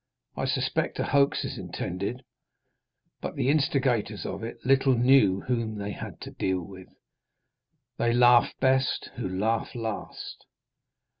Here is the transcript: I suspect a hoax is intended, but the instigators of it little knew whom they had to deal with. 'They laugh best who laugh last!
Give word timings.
I 0.35 0.45
suspect 0.45 0.97
a 0.97 1.03
hoax 1.03 1.45
is 1.45 1.59
intended, 1.59 2.23
but 3.21 3.35
the 3.35 3.49
instigators 3.49 4.25
of 4.25 4.43
it 4.43 4.57
little 4.65 4.95
knew 4.97 5.41
whom 5.41 5.75
they 5.75 5.91
had 5.91 6.19
to 6.21 6.31
deal 6.31 6.61
with. 6.61 6.87
'They 7.99 8.13
laugh 8.13 8.55
best 8.59 9.11
who 9.17 9.29
laugh 9.29 9.75
last! 9.75 10.45